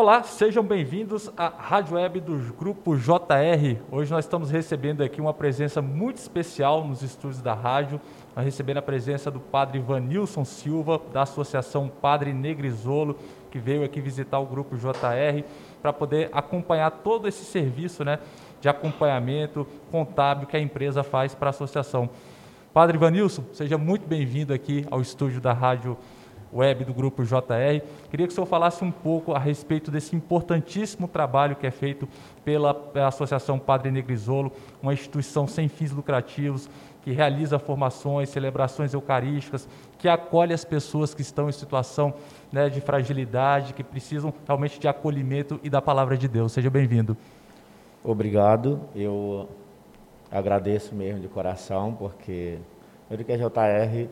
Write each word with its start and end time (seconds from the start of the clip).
Olá, 0.00 0.22
sejam 0.22 0.64
bem-vindos 0.64 1.30
à 1.36 1.48
Rádio 1.48 1.96
Web 1.96 2.20
do 2.20 2.54
Grupo 2.54 2.96
JR. 2.96 3.76
Hoje 3.92 4.10
nós 4.10 4.24
estamos 4.24 4.50
recebendo 4.50 5.02
aqui 5.02 5.20
uma 5.20 5.34
presença 5.34 5.82
muito 5.82 6.16
especial 6.16 6.82
nos 6.88 7.02
estúdios 7.02 7.42
da 7.42 7.52
rádio. 7.52 8.00
Nós 8.34 8.46
recebendo 8.46 8.78
a 8.78 8.82
presença 8.82 9.30
do 9.30 9.38
Padre 9.38 9.78
Vanilson 9.78 10.42
Silva, 10.42 10.98
da 11.12 11.24
Associação 11.24 11.86
Padre 11.86 12.32
Negrisolo, 12.32 13.14
que 13.50 13.58
veio 13.58 13.84
aqui 13.84 14.00
visitar 14.00 14.38
o 14.38 14.46
Grupo 14.46 14.74
JR 14.74 15.44
para 15.82 15.92
poder 15.92 16.30
acompanhar 16.32 16.90
todo 16.90 17.28
esse 17.28 17.44
serviço 17.44 18.02
né, 18.02 18.20
de 18.58 18.70
acompanhamento 18.70 19.66
contábil 19.90 20.46
que 20.46 20.56
a 20.56 20.60
empresa 20.60 21.02
faz 21.02 21.34
para 21.34 21.50
a 21.50 21.50
associação. 21.50 22.08
Padre 22.72 22.96
Vanilson, 22.96 23.44
seja 23.52 23.76
muito 23.76 24.08
bem-vindo 24.08 24.54
aqui 24.54 24.86
ao 24.90 25.02
estúdio 25.02 25.42
da 25.42 25.52
Rádio 25.52 25.94
web 26.52 26.84
do 26.84 26.92
Grupo 26.92 27.24
JR. 27.24 27.82
Queria 28.10 28.26
que 28.26 28.32
o 28.32 28.34
senhor 28.34 28.46
falasse 28.46 28.84
um 28.84 28.90
pouco 28.90 29.32
a 29.32 29.38
respeito 29.38 29.90
desse 29.90 30.14
importantíssimo 30.16 31.06
trabalho 31.06 31.56
que 31.56 31.66
é 31.66 31.70
feito 31.70 32.08
pela, 32.44 32.90
Associação 33.06 33.58
Padre 33.58 33.90
Negrisolo, 33.90 34.52
uma 34.82 34.92
instituição 34.92 35.46
sem 35.46 35.68
fins 35.68 35.92
lucrativos, 35.92 36.68
que 37.02 37.12
realiza 37.12 37.58
formações, 37.58 38.28
celebrações 38.28 38.92
eucarísticas, 38.92 39.68
que 39.98 40.08
acolhe 40.08 40.52
as 40.52 40.64
pessoas 40.64 41.14
que 41.14 41.22
estão 41.22 41.48
em 41.48 41.52
situação 41.52 42.12
né, 42.52 42.68
de 42.68 42.80
fragilidade, 42.80 43.72
que 43.72 43.82
precisam 43.82 44.32
realmente 44.46 44.78
de 44.78 44.86
acolhimento 44.86 45.58
e 45.62 45.70
da 45.70 45.80
palavra 45.80 46.16
de 46.16 46.28
Deus. 46.28 46.52
Seja 46.52 46.68
bem-vindo. 46.68 47.16
Obrigado. 48.04 48.80
Eu 48.94 49.48
agradeço 50.30 50.94
mesmo 50.94 51.20
de 51.20 51.28
coração, 51.28 51.94
porque 51.94 52.58
eu 53.10 53.18
que 53.24 53.32
a 53.32 53.36
JR 53.36 54.08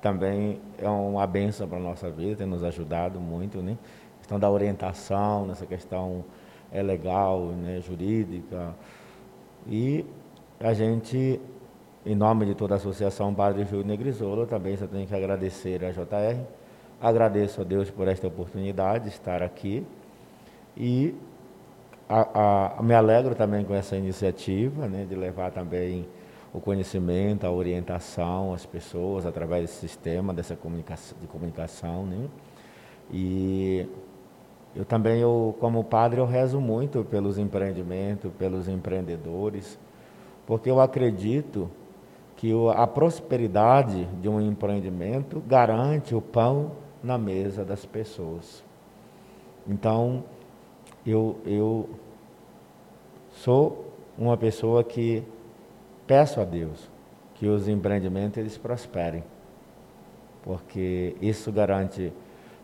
também 0.00 0.60
é 0.78 0.88
uma 0.88 1.26
benção 1.26 1.68
para 1.68 1.78
a 1.78 1.80
nossa 1.80 2.10
vida, 2.10 2.36
tem 2.36 2.46
nos 2.46 2.64
ajudado 2.64 3.20
muito, 3.20 3.62
né? 3.62 3.76
A 4.16 4.18
questão 4.18 4.38
da 4.38 4.50
orientação, 4.50 5.46
nessa 5.46 5.66
questão 5.66 6.24
é 6.72 6.82
legal, 6.82 7.46
né, 7.46 7.80
jurídica. 7.80 8.74
E 9.66 10.04
a 10.58 10.72
gente, 10.72 11.40
em 12.04 12.14
nome 12.14 12.46
de 12.46 12.54
toda 12.54 12.74
a 12.74 12.76
Associação 12.76 13.34
Padre 13.34 13.64
Júlio 13.64 13.86
Negrisolo, 13.86 14.46
também 14.46 14.76
só 14.76 14.86
tenho 14.86 15.06
que 15.06 15.14
agradecer 15.14 15.84
a 15.84 15.90
JR. 15.90 16.40
Agradeço 17.00 17.60
a 17.60 17.64
Deus 17.64 17.90
por 17.90 18.08
esta 18.08 18.26
oportunidade 18.26 19.04
de 19.04 19.10
estar 19.10 19.42
aqui. 19.42 19.84
E 20.76 21.14
a, 22.08 22.78
a, 22.78 22.82
me 22.82 22.94
alegro 22.94 23.34
também 23.34 23.64
com 23.64 23.74
essa 23.74 23.96
iniciativa, 23.96 24.86
né, 24.88 25.06
de 25.08 25.14
levar 25.14 25.50
também 25.50 26.06
o 26.52 26.60
conhecimento, 26.60 27.46
a 27.46 27.50
orientação 27.50 28.52
às 28.52 28.66
pessoas 28.66 29.24
através 29.24 29.62
desse 29.62 29.80
sistema, 29.80 30.34
dessa 30.34 30.56
comunicação, 30.56 31.16
de 31.20 31.26
comunicação, 31.26 32.04
né? 32.04 32.28
E 33.12 33.88
eu 34.74 34.84
também, 34.84 35.20
eu, 35.20 35.56
como 35.60 35.82
padre, 35.82 36.20
eu 36.20 36.26
rezo 36.26 36.60
muito 36.60 37.04
pelos 37.04 37.38
empreendimentos, 37.38 38.30
pelos 38.38 38.68
empreendedores, 38.68 39.78
porque 40.46 40.70
eu 40.70 40.80
acredito 40.80 41.70
que 42.36 42.52
a 42.74 42.86
prosperidade 42.86 44.06
de 44.22 44.28
um 44.28 44.40
empreendimento 44.40 45.42
garante 45.46 46.14
o 46.14 46.20
pão 46.20 46.72
na 47.02 47.18
mesa 47.18 47.64
das 47.64 47.84
pessoas. 47.84 48.64
Então, 49.68 50.24
eu, 51.06 51.38
eu 51.44 51.88
sou 53.30 53.92
uma 54.16 54.36
pessoa 54.36 54.82
que 54.82 55.22
peço 56.10 56.40
a 56.40 56.44
Deus 56.44 56.90
que 57.34 57.46
os 57.46 57.68
empreendimentos 57.68 58.36
eles 58.36 58.58
prosperem, 58.58 59.22
porque 60.42 61.14
isso 61.22 61.52
garante 61.52 62.12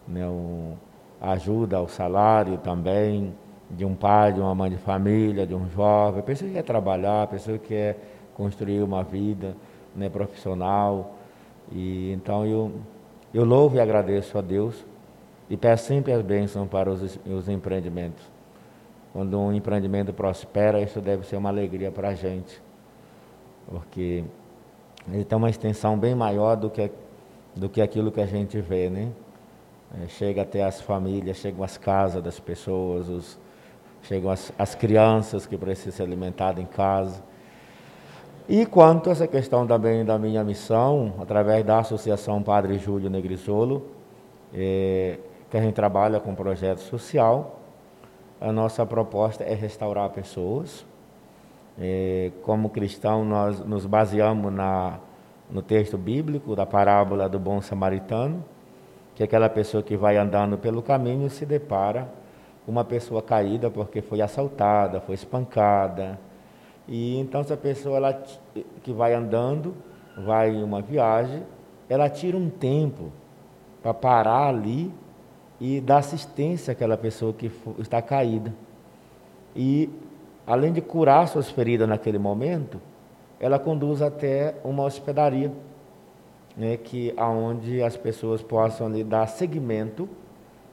né, 0.08 0.26
um, 0.26 0.74
ajuda 1.20 1.76
ao 1.76 1.86
salário 1.86 2.58
também 2.58 3.32
de 3.70 3.84
um 3.84 3.94
pai, 3.94 4.32
de 4.32 4.40
uma 4.40 4.52
mãe 4.52 4.68
de 4.68 4.78
família, 4.78 5.46
de 5.46 5.54
um 5.54 5.70
jovem, 5.70 6.24
pessoa 6.24 6.48
que 6.48 6.56
quer 6.56 6.64
trabalhar, 6.64 7.28
pessoa 7.28 7.56
que 7.56 7.68
quer 7.68 7.96
construir 8.34 8.82
uma 8.82 9.04
vida 9.04 9.54
né, 9.94 10.08
profissional. 10.08 11.14
E 11.70 12.10
então 12.10 12.44
eu, 12.44 12.72
eu 13.32 13.44
louvo 13.44 13.76
e 13.76 13.80
agradeço 13.80 14.36
a 14.36 14.40
Deus 14.40 14.84
e 15.48 15.56
peço 15.56 15.84
sempre 15.84 16.12
as 16.12 16.20
bênçãos 16.20 16.68
para 16.68 16.90
os, 16.90 17.16
os 17.24 17.48
empreendimentos. 17.48 18.28
Quando 19.12 19.38
um 19.38 19.52
empreendimento 19.52 20.12
prospera, 20.12 20.82
isso 20.82 21.00
deve 21.00 21.24
ser 21.24 21.36
uma 21.36 21.48
alegria 21.48 21.92
para 21.92 22.08
a 22.08 22.14
gente 22.14 22.65
porque 23.70 24.24
ele 25.10 25.24
tem 25.24 25.36
uma 25.36 25.50
extensão 25.50 25.98
bem 25.98 26.14
maior 26.14 26.56
do 26.56 26.70
que, 26.70 26.90
do 27.54 27.68
que 27.68 27.80
aquilo 27.80 28.10
que 28.10 28.20
a 28.20 28.26
gente 28.26 28.60
vê, 28.60 28.88
né? 28.90 29.10
É, 30.02 30.08
chega 30.08 30.42
até 30.42 30.64
as 30.64 30.80
famílias, 30.80 31.36
chegam 31.36 31.62
as 31.62 31.78
casas 31.78 32.22
das 32.22 32.40
pessoas, 32.40 33.08
os, 33.08 33.38
chegam 34.02 34.30
as, 34.30 34.52
as 34.58 34.74
crianças 34.74 35.46
que 35.46 35.56
precisam 35.56 35.92
ser 35.92 36.02
alimentadas 36.02 36.62
em 36.62 36.66
casa. 36.66 37.22
E 38.48 38.64
quanto 38.64 39.08
a 39.08 39.12
essa 39.12 39.26
questão 39.26 39.66
também 39.66 40.04
da 40.04 40.18
minha 40.18 40.44
missão, 40.44 41.14
através 41.20 41.64
da 41.64 41.80
Associação 41.80 42.42
Padre 42.42 42.78
Júlio 42.78 43.10
Negrisolo, 43.10 43.86
é, 44.54 45.18
que 45.50 45.56
a 45.56 45.60
gente 45.60 45.74
trabalha 45.74 46.20
com 46.20 46.34
projeto 46.34 46.78
social, 46.78 47.60
a 48.40 48.52
nossa 48.52 48.84
proposta 48.84 49.42
é 49.44 49.54
restaurar 49.54 50.10
pessoas, 50.10 50.84
é, 51.78 52.30
como 52.42 52.70
cristão, 52.70 53.24
nós 53.24 53.60
nos 53.60 53.84
baseamos 53.84 54.52
na, 54.52 54.98
no 55.50 55.62
texto 55.62 55.98
bíblico 55.98 56.56
da 56.56 56.64
parábola 56.64 57.28
do 57.28 57.38
bom 57.38 57.60
samaritano, 57.60 58.44
que 59.14 59.22
é 59.22 59.24
aquela 59.24 59.48
pessoa 59.48 59.82
que 59.82 59.96
vai 59.96 60.16
andando 60.16 60.58
pelo 60.58 60.82
caminho 60.82 61.28
se 61.30 61.46
depara 61.46 62.08
com 62.64 62.72
uma 62.72 62.84
pessoa 62.84 63.22
caída 63.22 63.70
porque 63.70 64.02
foi 64.02 64.20
assaltada, 64.20 65.00
foi 65.00 65.14
espancada. 65.14 66.18
E 66.88 67.18
então 67.18 67.40
essa 67.40 67.56
pessoa 67.56 67.96
ela, 67.96 68.22
que 68.82 68.92
vai 68.92 69.14
andando, 69.14 69.74
vai 70.16 70.50
em 70.50 70.62
uma 70.62 70.82
viagem, 70.82 71.42
ela 71.88 72.08
tira 72.08 72.36
um 72.36 72.50
tempo 72.50 73.12
para 73.82 73.94
parar 73.94 74.48
ali 74.48 74.92
e 75.60 75.80
dar 75.80 75.98
assistência 75.98 76.72
àquela 76.72 76.96
pessoa 76.96 77.32
que 77.32 77.50
está 77.78 78.02
caída. 78.02 78.52
E 79.54 79.88
além 80.46 80.72
de 80.72 80.80
curar 80.80 81.26
suas 81.26 81.50
feridas 81.50 81.88
naquele 81.88 82.18
momento, 82.18 82.80
ela 83.40 83.58
conduz 83.58 84.00
até 84.00 84.54
uma 84.64 84.84
hospedaria, 84.84 85.52
né, 86.56 86.76
que 86.76 87.12
aonde 87.16 87.82
as 87.82 87.96
pessoas 87.96 88.42
possam 88.42 88.88
lhe 88.88 89.04
dar 89.04 89.26
seguimento 89.26 90.08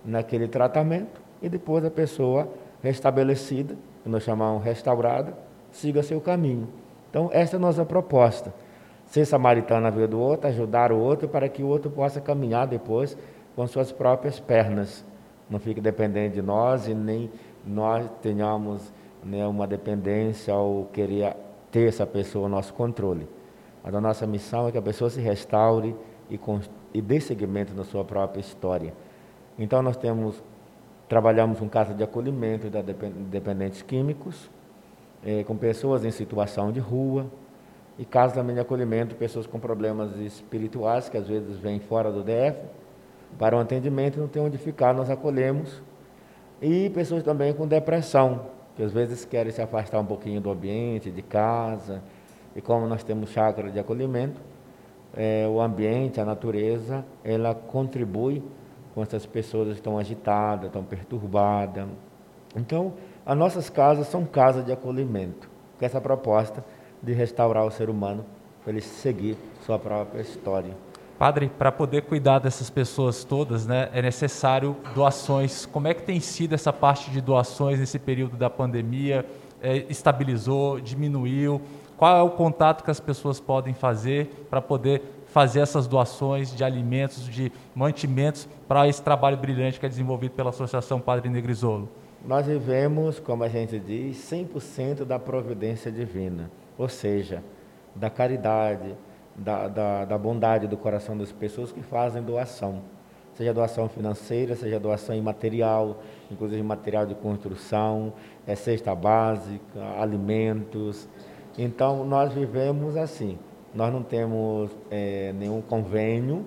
naquele 0.05 0.47
tratamento 0.47 1.21
e 1.41 1.49
depois 1.49 1.83
a 1.83 1.91
pessoa 1.91 2.47
restabelecida, 2.81 3.75
que 4.03 4.09
nós 4.09 4.23
chamamos 4.23 4.63
restaurada, 4.63 5.33
siga 5.71 6.03
seu 6.03 6.21
caminho. 6.21 6.69
Então, 7.09 7.29
essa 7.31 7.55
é 7.55 7.57
a 7.57 7.59
nossa 7.59 7.85
proposta. 7.85 8.53
Ser 9.05 9.25
samaritana 9.25 9.81
na 9.81 9.89
vida 9.89 10.07
do 10.07 10.19
outro, 10.19 10.47
ajudar 10.47 10.91
o 10.91 10.97
outro 10.97 11.27
para 11.27 11.49
que 11.49 11.61
o 11.61 11.67
outro 11.67 11.91
possa 11.91 12.21
caminhar 12.21 12.67
depois 12.67 13.17
com 13.55 13.67
suas 13.67 13.91
próprias 13.91 14.39
pernas. 14.39 15.05
Não 15.49 15.59
fique 15.59 15.79
dependente 15.79 16.35
de 16.35 16.41
nós 16.41 16.87
e 16.87 16.93
nem 16.93 17.29
nós 17.65 18.09
tenhamos 18.21 18.91
né, 19.23 19.45
uma 19.47 19.65
dependência 19.67 20.53
ou 20.55 20.85
querer 20.85 21.35
ter 21.71 21.87
essa 21.87 22.05
pessoa 22.05 22.47
no 22.47 22.55
nosso 22.55 22.73
controle. 22.73 23.27
Mas 23.83 23.93
a 23.93 24.01
nossa 24.01 24.25
missão 24.27 24.67
é 24.67 24.71
que 24.71 24.77
a 24.77 24.81
pessoa 24.81 25.09
se 25.09 25.19
restaure 25.19 25.95
e, 26.29 26.39
e 26.93 27.01
dê 27.01 27.19
seguimento 27.19 27.73
na 27.73 27.83
sua 27.83 28.03
própria 28.03 28.39
história. 28.39 28.93
Então 29.57 29.81
nós 29.81 29.97
temos, 29.97 30.41
trabalhamos 31.09 31.59
com 31.59 31.67
casa 31.67 31.93
de 31.93 32.03
acolhimento 32.03 32.69
de 32.69 32.81
dependentes 33.29 33.81
químicos, 33.81 34.49
eh, 35.25 35.43
com 35.43 35.55
pessoas 35.55 36.03
em 36.05 36.11
situação 36.11 36.71
de 36.71 36.79
rua, 36.79 37.25
e 37.97 38.05
casa 38.05 38.33
também 38.33 38.55
de 38.55 38.61
acolhimento, 38.61 39.15
pessoas 39.15 39.45
com 39.45 39.59
problemas 39.59 40.15
espirituais, 40.17 41.09
que 41.09 41.17
às 41.17 41.27
vezes 41.27 41.57
vêm 41.57 41.79
fora 41.79 42.11
do 42.11 42.23
DF, 42.23 42.59
para 43.37 43.55
um 43.55 43.59
atendimento, 43.59 44.19
não 44.19 44.27
tem 44.27 44.41
onde 44.41 44.57
ficar, 44.57 44.93
nós 44.93 45.09
acolhemos. 45.09 45.81
E 46.61 46.89
pessoas 46.91 47.23
também 47.23 47.53
com 47.53 47.67
depressão, 47.67 48.47
que 48.75 48.83
às 48.83 48.91
vezes 48.91 49.25
querem 49.25 49.51
se 49.51 49.61
afastar 49.61 49.99
um 49.99 50.05
pouquinho 50.05 50.41
do 50.41 50.51
ambiente, 50.51 51.11
de 51.11 51.21
casa, 51.21 52.01
e 52.55 52.61
como 52.61 52.87
nós 52.87 53.03
temos 53.03 53.29
chácara 53.29 53.69
de 53.71 53.79
acolhimento, 53.79 54.41
é, 55.15 55.47
o 55.47 55.61
ambiente, 55.61 56.19
a 56.19 56.25
natureza, 56.25 57.05
ela 57.23 57.53
contribui 57.53 58.43
com 58.93 59.01
essas 59.01 59.25
pessoas 59.25 59.69
que 59.69 59.73
estão 59.75 59.97
agitadas, 59.97 60.67
estão 60.67 60.83
perturbadas. 60.83 61.87
Então, 62.55 62.93
as 63.25 63.37
nossas 63.37 63.69
casas 63.69 64.07
são 64.07 64.25
casas 64.25 64.65
de 64.65 64.71
acolhimento, 64.71 65.49
com 65.79 65.85
essa 65.85 66.01
proposta 66.01 66.63
de 67.01 67.13
restaurar 67.13 67.65
o 67.65 67.71
ser 67.71 67.89
humano 67.89 68.25
para 68.63 68.71
ele 68.71 68.81
seguir 68.81 69.37
sua 69.65 69.77
própria 69.77 70.21
história. 70.21 70.73
Padre, 71.17 71.49
para 71.57 71.71
poder 71.71 72.03
cuidar 72.03 72.39
dessas 72.39 72.69
pessoas 72.69 73.23
todas, 73.23 73.65
né, 73.65 73.89
é 73.93 74.01
necessário 74.01 74.75
doações. 74.93 75.65
Como 75.65 75.87
é 75.87 75.93
que 75.93 76.03
tem 76.03 76.19
sido 76.19 76.53
essa 76.53 76.73
parte 76.73 77.11
de 77.11 77.21
doações 77.21 77.79
nesse 77.79 77.99
período 77.99 78.35
da 78.35 78.49
pandemia? 78.49 79.25
É, 79.61 79.85
estabilizou, 79.89 80.79
diminuiu? 80.79 81.61
Qual 81.95 82.17
é 82.17 82.21
o 82.21 82.31
contato 82.31 82.83
que 82.83 82.91
as 82.91 82.99
pessoas 82.99 83.39
podem 83.39 83.73
fazer 83.73 84.47
para 84.49 84.61
poder 84.61 85.01
fazer 85.27 85.61
essas 85.61 85.87
doações 85.87 86.55
de 86.55 86.63
alimentos, 86.63 87.25
de 87.27 87.51
mantimentos 87.73 88.47
para 88.67 88.87
esse 88.87 89.01
trabalho 89.01 89.37
brilhante 89.37 89.79
que 89.79 89.85
é 89.85 89.89
desenvolvido 89.89 90.33
pela 90.33 90.49
Associação 90.49 90.99
Padre 90.99 91.29
Negrisolo? 91.29 91.89
Nós 92.25 92.45
vivemos, 92.45 93.19
como 93.19 93.43
a 93.43 93.49
gente 93.49 93.79
diz, 93.79 94.17
100% 94.17 95.03
da 95.05 95.17
providência 95.17 95.91
divina, 95.91 96.51
ou 96.77 96.87
seja, 96.87 97.43
da 97.95 98.09
caridade, 98.09 98.95
da, 99.35 99.67
da, 99.67 100.05
da, 100.05 100.17
bondade 100.17 100.67
do 100.67 100.77
coração 100.77 101.17
das 101.17 101.31
pessoas 101.31 101.71
que 101.71 101.81
fazem 101.81 102.21
doação. 102.21 102.81
Seja 103.35 103.53
doação 103.53 103.89
financeira, 103.89 104.55
seja 104.55 104.79
doação 104.79 105.15
imaterial, 105.15 105.97
inclusive 106.29 106.61
material 106.61 107.05
de 107.05 107.15
construção, 107.15 108.13
é 108.45 108.55
cesta 108.55 108.93
básica, 108.93 109.79
alimentos. 109.99 111.07
Então, 111.57 112.05
nós 112.05 112.31
vivemos 112.31 112.95
assim. 112.95 113.39
Nós 113.73 113.91
não 113.91 114.03
temos 114.03 114.69
é, 114.91 115.33
nenhum 115.33 115.61
convênio, 115.61 116.45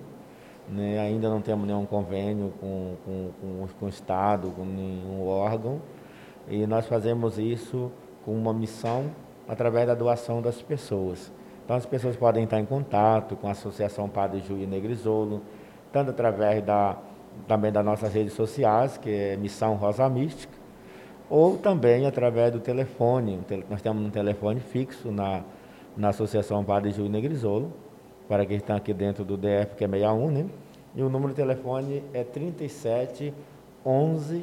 né? 0.69 0.97
ainda 0.97 1.29
não 1.29 1.41
temos 1.41 1.67
nenhum 1.67 1.85
convênio 1.85 2.53
com, 2.59 2.95
com, 3.03 3.31
com, 3.41 3.67
com 3.79 3.85
o 3.85 3.89
Estado, 3.89 4.49
com 4.51 4.63
nenhum 4.63 5.27
órgão, 5.27 5.81
e 6.47 6.65
nós 6.65 6.85
fazemos 6.85 7.37
isso 7.37 7.91
com 8.23 8.31
uma 8.33 8.53
missão 8.53 9.11
através 9.45 9.87
da 9.87 9.93
doação 9.93 10.41
das 10.41 10.61
pessoas. 10.61 11.33
Então 11.67 11.75
as 11.75 11.85
pessoas 11.85 12.15
podem 12.15 12.45
estar 12.45 12.61
em 12.61 12.65
contato 12.65 13.35
com 13.35 13.49
a 13.49 13.51
Associação 13.51 14.07
Padre 14.07 14.39
Júlio 14.39 14.65
Negrisolo, 14.65 15.41
tanto 15.91 16.11
através 16.11 16.63
da, 16.63 16.95
também 17.45 17.73
das 17.73 17.83
nossas 17.83 18.13
redes 18.13 18.31
sociais, 18.31 18.97
que 18.97 19.09
é 19.09 19.35
Missão 19.35 19.75
Rosa 19.75 20.07
Mística, 20.07 20.57
ou 21.29 21.57
também 21.57 22.07
através 22.07 22.53
do 22.53 22.61
telefone. 22.61 23.41
Nós 23.69 23.81
temos 23.81 24.01
um 24.01 24.09
telefone 24.09 24.61
fixo 24.61 25.11
na, 25.11 25.43
na 25.97 26.07
Associação 26.07 26.63
Padre 26.63 26.91
Júlio 26.91 27.11
Negrisolo, 27.11 27.73
para 28.29 28.45
quem 28.45 28.55
está 28.55 28.77
aqui 28.77 28.93
dentro 28.93 29.25
do 29.25 29.35
DF, 29.35 29.75
que 29.75 29.83
é 29.83 29.89
61, 29.89 30.31
né? 30.31 30.45
E 30.95 31.03
o 31.03 31.09
número 31.09 31.33
de 31.33 31.35
telefone 31.35 32.01
é 32.13 32.23
37 32.23 33.33
11 33.85 34.41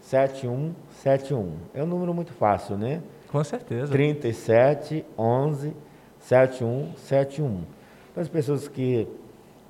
7171. 0.00 1.52
É 1.72 1.84
um 1.84 1.86
número 1.86 2.12
muito 2.12 2.32
fácil, 2.32 2.76
né? 2.76 3.00
Com 3.30 3.44
certeza. 3.44 3.92
37 3.92 5.06
11 5.16 5.68
7171. 5.68 5.87
Então, 6.28 8.22
as 8.22 8.28
pessoas 8.28 8.68
que 8.68 9.08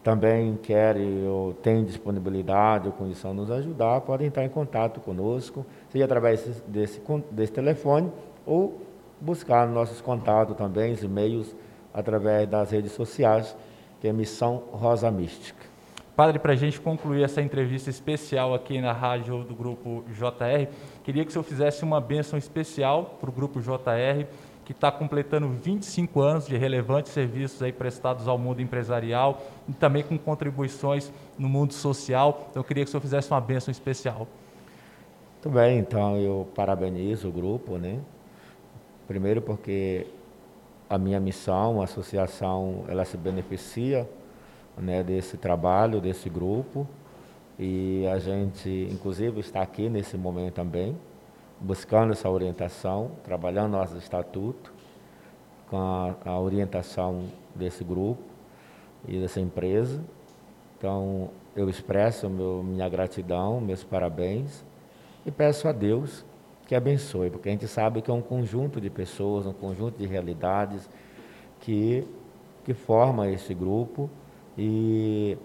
também 0.02 0.56
querem 0.56 1.26
ou 1.28 1.52
têm 1.52 1.84
disponibilidade 1.84 2.88
ou 2.88 2.92
condição 2.92 3.30
de 3.30 3.36
nos 3.36 3.50
ajudar, 3.50 4.00
podem 4.00 4.26
entrar 4.26 4.44
em 4.44 4.48
contato 4.48 5.00
conosco, 5.00 5.64
seja 5.88 6.04
através 6.04 6.62
desse, 6.66 7.00
desse 7.30 7.52
telefone 7.52 8.10
ou 8.44 8.80
buscar 9.20 9.68
nossos 9.68 10.00
contatos 10.00 10.56
também, 10.56 10.92
os 10.92 11.02
e-mails, 11.02 11.54
através 11.92 12.48
das 12.48 12.70
redes 12.70 12.92
sociais, 12.92 13.56
que 14.00 14.08
é 14.08 14.12
Missão 14.12 14.62
Rosa 14.72 15.10
Mística. 15.10 15.68
Padre, 16.16 16.40
para 16.40 16.52
a 16.52 16.56
gente 16.56 16.80
concluir 16.80 17.22
essa 17.22 17.40
entrevista 17.40 17.90
especial 17.90 18.52
aqui 18.52 18.80
na 18.80 18.92
rádio 18.92 19.44
do 19.44 19.54
Grupo 19.54 20.04
JR, 20.08 20.68
queria 21.04 21.22
que 21.22 21.28
o 21.28 21.32
senhor 21.32 21.44
fizesse 21.44 21.84
uma 21.84 22.00
bênção 22.00 22.36
especial 22.36 23.16
para 23.20 23.30
o 23.30 23.32
Grupo 23.32 23.60
JR, 23.60 24.26
que 24.68 24.72
está 24.72 24.92
completando 24.92 25.48
25 25.48 26.20
anos 26.20 26.46
de 26.46 26.54
relevantes 26.54 27.10
serviços 27.12 27.62
aí 27.62 27.72
prestados 27.72 28.28
ao 28.28 28.36
mundo 28.36 28.60
empresarial 28.60 29.40
e 29.66 29.72
também 29.72 30.02
com 30.02 30.18
contribuições 30.18 31.10
no 31.38 31.48
mundo 31.48 31.72
social. 31.72 32.48
Então, 32.50 32.60
eu 32.60 32.64
queria 32.64 32.84
que 32.84 32.88
o 32.88 32.90
senhor 32.90 33.00
fizesse 33.00 33.30
uma 33.30 33.40
bênção 33.40 33.72
especial. 33.72 34.28
Muito 35.32 35.48
bem, 35.48 35.78
então 35.78 36.18
eu 36.18 36.46
parabenizo 36.54 37.30
o 37.30 37.32
grupo, 37.32 37.78
né? 37.78 37.98
Primeiro 39.06 39.40
porque 39.40 40.06
a 40.86 40.98
minha 40.98 41.18
missão, 41.18 41.80
a 41.80 41.84
associação, 41.84 42.84
ela 42.88 43.06
se 43.06 43.16
beneficia 43.16 44.06
né, 44.76 45.02
desse 45.02 45.38
trabalho, 45.38 45.98
desse 45.98 46.28
grupo, 46.28 46.86
e 47.58 48.06
a 48.06 48.18
gente, 48.18 48.86
inclusive, 48.92 49.40
está 49.40 49.62
aqui 49.62 49.88
nesse 49.88 50.18
momento 50.18 50.56
também, 50.56 50.94
buscando 51.60 52.12
essa 52.12 52.28
orientação, 52.30 53.12
trabalhando 53.24 53.72
nosso 53.72 53.96
estatuto, 53.96 54.72
com 55.68 55.76
a, 55.76 56.14
a 56.24 56.40
orientação 56.40 57.24
desse 57.54 57.84
grupo 57.84 58.22
e 59.06 59.18
dessa 59.18 59.40
empresa. 59.40 60.02
Então, 60.76 61.30
eu 61.54 61.68
expresso 61.68 62.28
meu, 62.30 62.62
minha 62.62 62.88
gratidão, 62.88 63.60
meus 63.60 63.82
parabéns 63.82 64.64
e 65.26 65.30
peço 65.30 65.68
a 65.68 65.72
Deus 65.72 66.24
que 66.66 66.74
abençoe, 66.74 67.30
porque 67.30 67.48
a 67.48 67.52
gente 67.52 67.66
sabe 67.66 68.02
que 68.02 68.10
é 68.10 68.14
um 68.14 68.22
conjunto 68.22 68.80
de 68.80 68.90
pessoas, 68.90 69.46
um 69.46 69.52
conjunto 69.52 69.98
de 69.98 70.06
realidades 70.06 70.88
que, 71.60 72.06
que 72.64 72.74
forma 72.74 73.28
esse 73.28 73.54
grupo 73.54 74.08
e, 74.56 75.36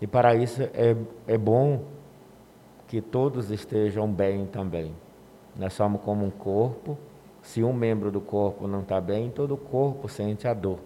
e 0.00 0.06
para 0.06 0.34
isso 0.34 0.62
é, 0.62 0.96
é 1.26 1.38
bom 1.38 1.84
que 2.88 3.00
todos 3.00 3.50
estejam 3.50 4.06
bem 4.12 4.46
também. 4.46 4.92
Nós 5.56 5.72
somos 5.72 6.00
como 6.02 6.24
um 6.24 6.30
corpo. 6.30 6.96
Se 7.42 7.62
um 7.62 7.72
membro 7.72 8.10
do 8.10 8.20
corpo 8.20 8.66
não 8.66 8.80
está 8.80 9.00
bem, 9.00 9.30
todo 9.30 9.54
o 9.54 9.56
corpo 9.56 10.08
sente 10.08 10.46
a 10.46 10.54
dor. 10.54 10.78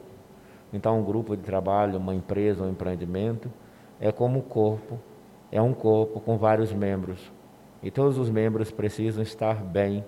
Então, 0.73 0.99
um 0.99 1.05
grupo 1.05 1.37
de 1.37 1.43
trabalho, 1.43 1.99
uma 1.99 2.15
empresa, 2.15 2.65
um 2.65 2.71
empreendimento, 2.71 3.51
é 4.01 4.11
como 4.11 4.39
um 4.39 4.43
corpo, 4.43 4.99
é 5.51 5.61
um 5.61 5.73
corpo 5.73 6.21
com 6.21 6.37
vários 6.37 6.73
membros. 6.73 7.33
E 7.83 7.91
todos 7.91 8.19
os 8.19 8.29
membros 8.29 8.71
precisam 8.71 9.23
estar 9.23 9.63
bem, 9.63 10.05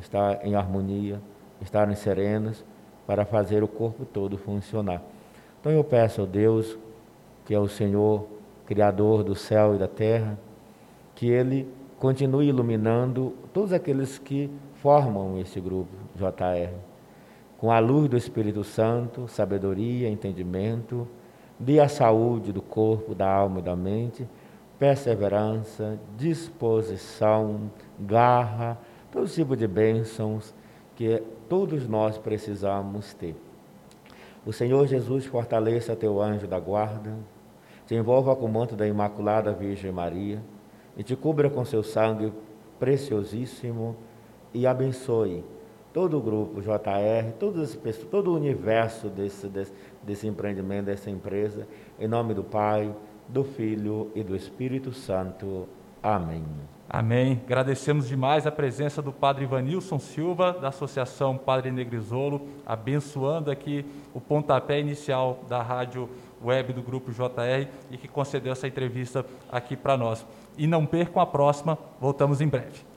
estar 0.00 0.44
em 0.44 0.54
harmonia, 0.54 1.20
estarem 1.60 1.94
serenos 1.94 2.64
para 3.06 3.24
fazer 3.24 3.62
o 3.62 3.68
corpo 3.68 4.04
todo 4.04 4.36
funcionar. 4.36 5.02
Então 5.60 5.70
eu 5.70 5.84
peço 5.84 6.22
a 6.22 6.26
Deus, 6.26 6.76
que 7.44 7.54
é 7.54 7.58
o 7.58 7.68
Senhor, 7.68 8.26
Criador 8.66 9.22
do 9.22 9.34
céu 9.34 9.74
e 9.74 9.78
da 9.78 9.88
terra, 9.88 10.38
que 11.14 11.28
Ele 11.28 11.68
continue 12.02 12.48
iluminando 12.48 13.32
todos 13.52 13.72
aqueles 13.72 14.18
que 14.18 14.50
formam 14.82 15.38
esse 15.38 15.60
grupo 15.60 15.92
JR, 16.16 16.74
com 17.56 17.70
a 17.70 17.78
luz 17.78 18.08
do 18.08 18.16
Espírito 18.16 18.64
Santo, 18.64 19.28
sabedoria, 19.28 20.08
entendimento, 20.08 21.06
dê 21.60 21.78
a 21.78 21.88
saúde 21.88 22.50
do 22.50 22.60
corpo, 22.60 23.14
da 23.14 23.32
alma 23.32 23.60
e 23.60 23.62
da 23.62 23.76
mente, 23.76 24.26
perseverança, 24.80 25.96
disposição, 26.18 27.70
garra, 28.00 28.76
todo 29.12 29.28
tipo 29.28 29.56
de 29.56 29.68
bênçãos 29.68 30.52
que 30.96 31.22
todos 31.48 31.86
nós 31.86 32.18
precisamos 32.18 33.14
ter. 33.14 33.36
O 34.44 34.52
Senhor 34.52 34.88
Jesus 34.88 35.24
fortaleça 35.24 35.94
teu 35.94 36.20
anjo 36.20 36.48
da 36.48 36.58
guarda, 36.58 37.14
te 37.86 37.94
envolva 37.94 38.34
com 38.34 38.46
o 38.46 38.52
manto 38.52 38.74
da 38.74 38.88
Imaculada 38.88 39.52
Virgem 39.52 39.92
Maria, 39.92 40.42
e 40.96 41.02
te 41.02 41.16
cubra 41.16 41.48
com 41.48 41.64
seu 41.64 41.82
sangue 41.82 42.32
preciosíssimo 42.78 43.96
e 44.52 44.66
abençoe 44.66 45.44
todo 45.92 46.18
o 46.18 46.20
grupo 46.20 46.60
JR, 46.60 47.32
todas 47.38 47.70
as 47.70 47.76
pessoas, 47.76 48.08
todo 48.08 48.32
o 48.32 48.36
universo 48.36 49.08
desse, 49.08 49.46
desse, 49.46 49.72
desse 50.02 50.26
empreendimento, 50.26 50.86
dessa 50.86 51.10
empresa, 51.10 51.66
em 51.98 52.08
nome 52.08 52.34
do 52.34 52.42
Pai, 52.42 52.94
do 53.28 53.44
Filho 53.44 54.10
e 54.14 54.22
do 54.22 54.34
Espírito 54.34 54.92
Santo. 54.92 55.68
Amém. 56.02 56.44
Amém. 56.88 57.40
Agradecemos 57.46 58.08
demais 58.08 58.46
a 58.46 58.50
presença 58.50 59.00
do 59.00 59.12
Padre 59.12 59.44
Ivanilson 59.44 59.98
Silva, 59.98 60.52
da 60.52 60.68
Associação 60.68 61.38
Padre 61.38 61.70
Negrisolo, 61.70 62.48
abençoando 62.66 63.50
aqui 63.50 63.84
o 64.12 64.20
pontapé 64.20 64.80
inicial 64.80 65.40
da 65.48 65.62
rádio 65.62 66.08
web 66.44 66.72
do 66.72 66.82
Grupo 66.82 67.12
JR 67.12 67.68
e 67.90 67.96
que 67.96 68.08
concedeu 68.08 68.52
essa 68.52 68.66
entrevista 68.66 69.24
aqui 69.50 69.76
para 69.76 69.96
nós. 69.96 70.24
E 70.56 70.66
não 70.66 70.84
percam 70.84 71.22
a 71.22 71.26
próxima, 71.26 71.78
voltamos 72.00 72.40
em 72.40 72.48
breve. 72.48 72.91